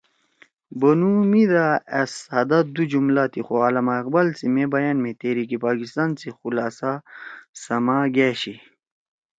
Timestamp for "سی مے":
4.37-4.63